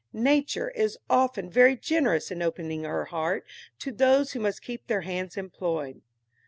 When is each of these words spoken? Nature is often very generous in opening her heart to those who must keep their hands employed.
Nature 0.13 0.71
is 0.71 0.97
often 1.11 1.47
very 1.47 1.75
generous 1.77 2.31
in 2.31 2.41
opening 2.41 2.85
her 2.85 3.05
heart 3.05 3.45
to 3.77 3.91
those 3.91 4.31
who 4.31 4.39
must 4.39 4.63
keep 4.63 4.87
their 4.87 5.01
hands 5.01 5.37
employed. 5.37 6.01